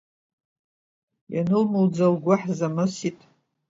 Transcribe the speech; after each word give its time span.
Ианылымуӡа 1.35 2.07
лгәы 2.13 2.35
ҳзамысит. 2.41 3.19